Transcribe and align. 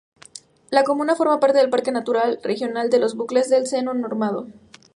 La 0.71 0.83
comuna 0.83 1.15
forma 1.15 1.39
parte 1.39 1.59
del 1.59 1.69
Parque 1.69 1.91
natural 1.91 2.39
regional 2.41 2.89
de 2.89 2.97
los 2.97 3.13
Bucles 3.15 3.51
del 3.51 3.67
Sena 3.67 3.93
normando. 3.93 4.47